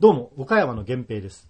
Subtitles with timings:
[0.00, 1.48] どうも、岡山の源平です。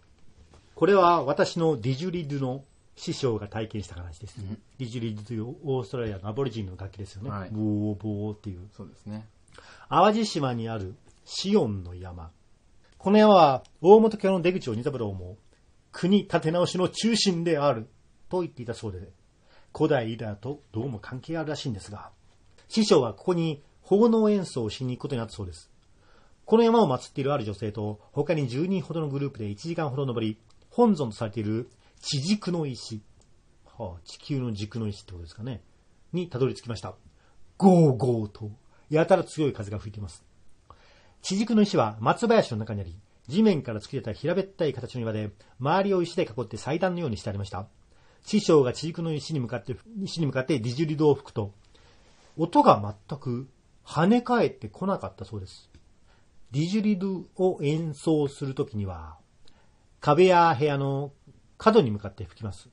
[0.75, 2.65] これは私のディジュリドゥの
[2.97, 4.37] 師匠が体験した話です。
[4.39, 7.29] うんディジュリドゥというオーストラリアのアボリジンの楽器ですよね。
[7.29, 8.61] はいボーボーっていう。
[8.75, 9.27] そうですね。
[9.91, 10.95] 淡路島にある
[11.27, 12.31] シオンの山。
[12.97, 15.37] この山は大本家の出口を二三郎も
[15.93, 17.87] 国立て直しの中心である
[18.31, 19.11] と言っていたそうで、
[19.77, 22.13] 古代リーダーとどうも関係あるらしいんですが、
[22.67, 25.71] 師匠はここに奉納演奏をしに行くことになったそうです。
[26.49, 30.39] この山を祀っているある女性と他に10人ほどのグループで1時間ほど登り、
[30.71, 31.69] 本尊とされている
[32.01, 33.03] 地軸の石、
[33.67, 35.61] はあ、地球の軸の石ってことですかね、
[36.15, 36.95] にたどり着きました。
[37.59, 38.51] ゴーゴーと、
[38.89, 40.25] やたら強い風が吹いています。
[41.21, 47.69] 地軸の石は松林の中にあり、地面から突き出た平べったい形の岩で、周りを石で囲って祭壇のようにしてありました。
[48.23, 51.53] 師匠が地軸の石に向かって、石に向かってディジュリドを吹くと、
[52.39, 53.51] 音が全く
[53.85, 55.69] 跳ね返ってこなかったそうです。
[56.51, 59.19] ディジュリドを演奏するときには、
[60.01, 61.13] 壁や部屋の
[61.59, 62.71] 角に向かって吹きます。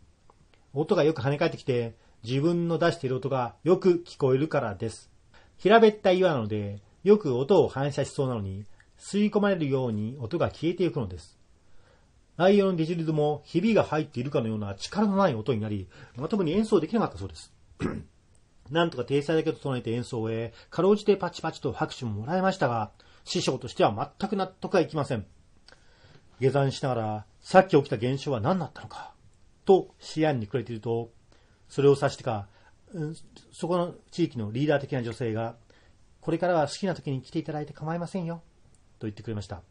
[0.74, 5.12] 音がよく跳ね返ってきて、自分の出している音がよく聞こえるからです。
[5.58, 8.66] 平べった岩なので、よく音を反射しそうなのに、
[8.98, 11.38] 吸い込まれるように音が消えていくのです。
[12.38, 17.54] 内容のディジュリドもひびが入っているかのような力のない音になり、まともに演奏できなかったそうです。
[18.72, 22.92] なんとか体裁だけと唱えて演奏を終え、かろうじてパチパチと拍手ももらいましたが、
[23.26, 25.26] 師匠としては全く納得がいきません。
[26.40, 29.14] 下山しながら、さっき起きた現象は何だったのか、
[29.66, 31.12] と思案に暮れていると、
[31.68, 32.48] それを指してか、
[33.52, 35.56] そこの地域のリーダー的な女性が、
[36.22, 38.42] これからは好きな時に来ていただいて構いませんよ、
[39.00, 39.62] と言ってくれました。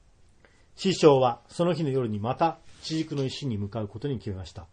[0.77, 4.67] 師匠はその日の夜にまた地軸の石に向かうことに決めました。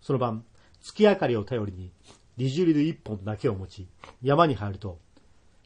[0.00, 0.44] その晩、
[0.80, 1.92] 月明かりを頼りに、
[2.36, 3.88] ディジュリル一本だけを持ち、
[4.22, 4.98] 山に入ると、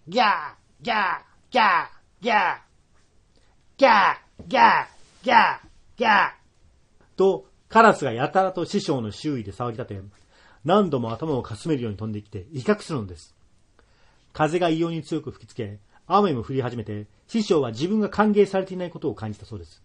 [0.09, 0.27] ギャー
[0.83, 2.57] ギャーギャーギャー
[3.77, 4.87] ギャーギャー
[5.23, 5.59] ギャー
[5.99, 6.31] ギャー
[7.17, 10.01] と、カラスがやたらと師匠の周囲で騒ぎ立て、
[10.65, 13.35] 何度も頭をかすめるように飛んできて威嚇するのです。
[14.33, 19.83] 風が異様に強く吹きつけ、雨も降り始めて、師匠は自分が歓迎されていないことを感じたそうです。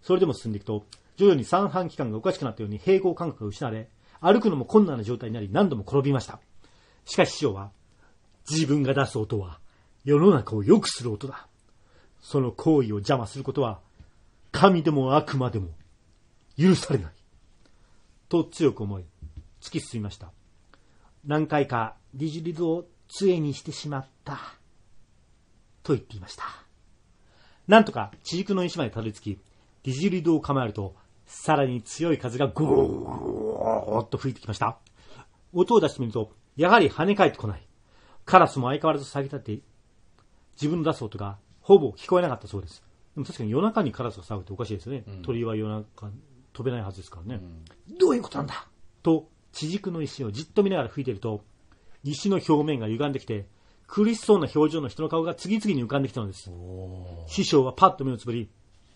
[0.00, 0.86] それでも進んでいくと、
[1.16, 3.90] 徐々に三半規管がおかしくなったように平衡感覚が失われ、
[4.20, 6.40] 歩くのも困難な状態になり何度も転びました。
[7.04, 7.70] しかし師匠は、
[8.50, 9.58] 自分が出す音は
[10.04, 11.48] 世の中を良くする音だ。
[12.28, 13.78] その行為を邪魔することは、
[14.50, 15.68] 神でも悪魔でも
[16.58, 17.12] 許されない。
[18.28, 19.04] と強く思い、
[19.60, 20.32] 突き進みました。
[21.24, 24.40] 何回かディジュリドを杖にしてしまった。
[25.84, 26.42] と言っていました。
[27.68, 29.38] なんとか地軸の石までたどり着き、
[29.84, 34.78] ディジュリドを構えると、さらに強い風がゴーッと吹いてきました。
[35.52, 37.62] 音を出してみると、やはり跳ね返ってこない。
[38.24, 39.60] カラスも相変わらず下げ立って、
[40.56, 42.80] 自分の出す音がほぼ聞こえなかったそうです。
[43.16, 45.02] でも確かに夜中にカラスが騒ぐっておかしいですよね。
[45.04, 46.10] うん鳥は夜中
[46.52, 47.40] 飛べないはずですからね。
[47.90, 48.68] うんどういうことなんだ？
[49.02, 51.42] と、地軸の石をじっと見ながら吹いていると、
[52.04, 53.48] 石の表面が歪んできて、
[53.88, 56.52] 苦しそうな表情の人の顔が次々に浮かんできたのです。
[57.26, 58.48] 師匠はパッと目をつぶり、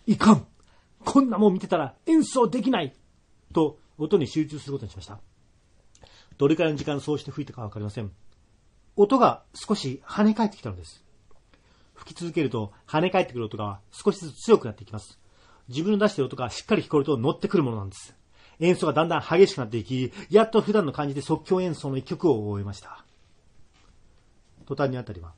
[0.07, 0.47] いかん
[1.05, 2.95] こんなもん見てたら演奏できない
[3.53, 5.19] と、音に集中することにしました。
[6.39, 8.13] どれくらいの時間そうして吹いたかわかりません。
[8.95, 11.05] 音が少し跳ね返ってきたのです。
[12.01, 15.19] 吹き続けると跳ね返ってくる音が少しずつ強くなっていきます。
[15.69, 18.17] 自分の出してる音がしっかり聞こえると乗ってくるものなんです。
[18.59, 23.05] 演奏がだんだん激しくなっていき、やっと普段の感じで即興演奏の一曲を終えました。
[24.67, 25.33] 途端にあたりは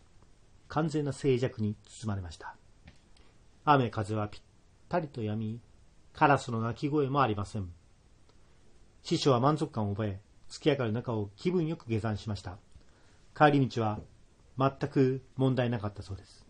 [0.69, 2.57] 完全な静寂に包まれました。
[3.65, 4.43] 雨風はぴっ
[4.89, 5.61] たりと止み、
[6.13, 7.69] カラスの鳴き声もありません。
[9.03, 12.59] 師匠は満足感を覚え、月明かりの中を気分よく下山しました。
[13.37, 13.99] 帰り道は
[14.59, 16.47] 全く問題なかったそうです。